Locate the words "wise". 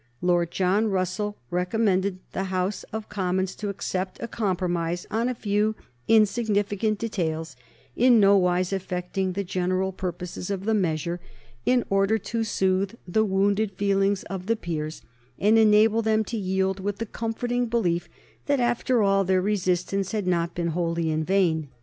8.35-8.73